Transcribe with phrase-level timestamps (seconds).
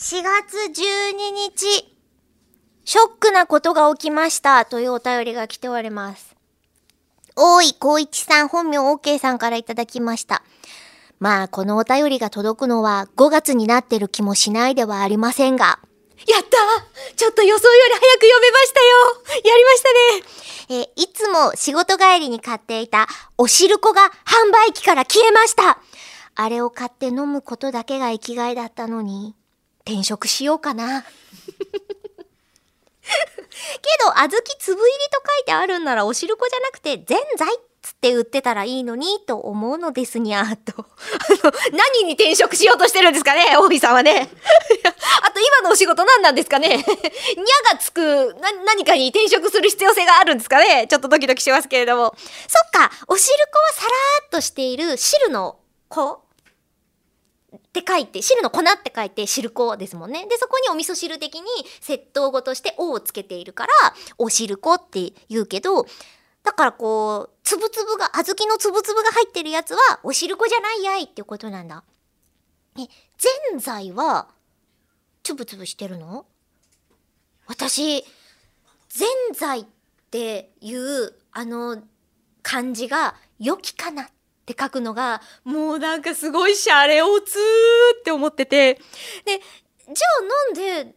[0.00, 1.66] 4月12日、
[2.84, 4.64] ショックなことが起きました。
[4.64, 6.36] というお便りが来ております。
[7.34, 10.44] 大井光一さん、本名 OK さんからいただきました。
[11.18, 15.80] まあ、このお便りが届くのは5月になってる気もしないではありませんが、
[16.28, 19.50] やったちょっと予想より早く読めましたよ。
[19.50, 19.82] やりまし
[20.68, 20.80] たね。
[20.80, 25.80] えーいつも仕事帰りに買っていたおしるこが販売機から消えました。
[26.36, 29.34] あれを買って飲むことだけが生きがいだったのに、
[29.88, 31.02] 転職しようかな。
[31.02, 31.08] け
[34.04, 40.84] ど、小豆粒入りと書いてあるんならおしるこじゃなくて、ぜんざいっつって売ってたらいいのに、と思うのですにゃーと。
[41.72, 44.28] 何に転職しようとしてるんですかね大井さんはね。
[45.22, 46.84] あと今のお仕事何なんですかねにゃ
[47.72, 52.14] がつくな何かに転職する必要性があるんですかねちょっとドキドキしますけれども。
[52.46, 55.58] そっか、おしるこはさらーっとしている汁の
[55.88, 56.27] 子
[57.56, 60.26] って書いて、汁の粉って書いて汁粉ですもんね。
[60.26, 61.46] で、そこにお味噌汁的に
[61.80, 63.72] 窃盗語として「お」をつけているから、
[64.18, 65.86] お汁粉って言うけど、
[66.42, 71.84] だからこう、つぶつぶが、小豆のつぶつぶが入ってるやつは、お汁粉じゃないやいっていうことなんだ。
[72.78, 74.28] え、ぜんざいは、
[75.22, 76.26] つぶつぶしてるの？
[77.46, 78.02] 私、
[78.88, 79.64] ぜんざいっ
[80.10, 81.82] ていう、あの、
[82.42, 84.10] 漢字が、良きかなっ
[84.50, 87.38] って書くのが、もうなんかすごいシャレオツ
[88.00, 88.74] って思ってて。
[88.74, 88.80] で、
[89.34, 90.94] じゃあなんで、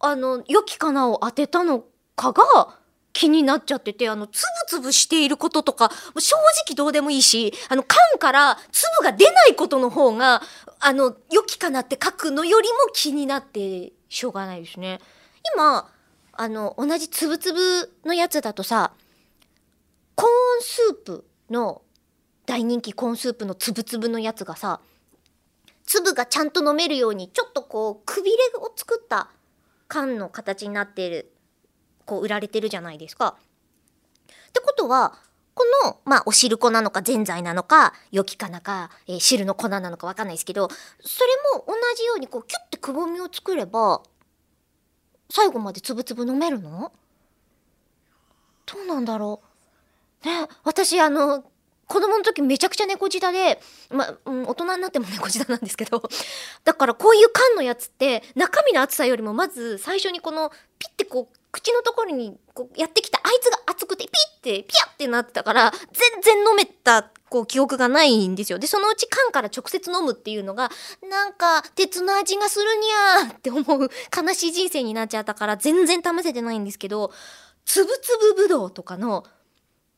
[0.00, 1.84] あの、良きかなを当てたの
[2.14, 2.76] かが
[3.14, 10.42] 気になっちゃってて、あの、つぶつぶしていることとか、正直どうでもいいし、あの、缶から粒が出ないことの方が、
[10.78, 15.00] あの、良きかなって書くのよりも気になってしょうがないですね。
[15.54, 15.90] 今、
[16.32, 18.92] あの、同じつぶつぶのやつだとさ、
[20.14, 21.82] コーンスープの
[22.50, 24.80] 大人気コーンスープのつぶつぶのやつがさ、
[25.84, 29.28] 粒がちゃんと飲めるようにちょっとこうくびれを作った
[29.86, 31.30] 缶の形になってる
[32.06, 33.36] こう売られてるじゃないですか。
[33.38, 35.16] ってことは
[35.54, 40.68] このまあお汁粉なのかぜんざいなのかよきかなか、えー汁の粉なのかわかんないですけど
[41.00, 44.02] それも同じようにこうキュッてくぼみを作れば
[45.30, 46.90] 最後までつぶつぶ飲めるの？
[48.66, 49.40] どうなんだろ
[50.24, 50.26] う？
[50.26, 51.44] ね私あの
[51.90, 56.00] 子供の時めちゃくちゃ猫舌で、ま、うん、大人になっても猫舌なんですけど、
[56.62, 68.60] だからこういう缶のやつって中身の厚さよりもまず最初にこのピッてこう口のところにこうやってきたあいつが熱くてピッてピャってなってたから全然飲めたこう記憶がないんですよ。
[68.60, 70.70] で、そのうち缶から直接飲むっていうのが
[71.08, 77.12] なんか鉄の味がするにゃーって思う悲しい人生になっちゃったから全然試せてないんですけど、
[77.64, 79.24] つぶつぶぶどうとかの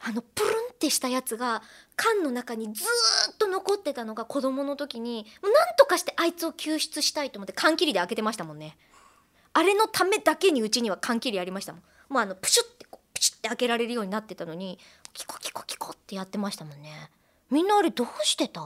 [0.00, 1.62] あのプルンってしたやつが
[1.96, 8.76] 缶の中にずーっと残ってたのが子供の時にもう何とかしてあいつを救出したいと思って缶切りで開けてましたもんね。
[9.52, 11.82] あれのためだけにうちには缶切りありましたもん。
[12.08, 14.78] もうあのプシュってこうプシュって開けられるようになってたのに
[15.12, 17.10] キコキコキコってやってましたもんね。
[17.50, 18.60] みんなあれどうしてた？